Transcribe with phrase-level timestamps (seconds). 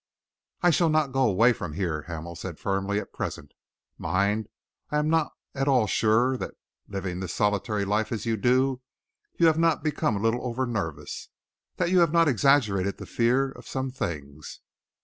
[0.63, 3.51] "I shall not go away from here," Hamel said firmly, "at present.
[3.99, 4.49] Mind,
[4.89, 6.55] I am not at all sure that,
[6.87, 8.81] living this solitary life as you do,
[9.37, 11.29] you have not become a little over nervous;
[11.77, 14.61] that you have not exaggerated the fear of some things.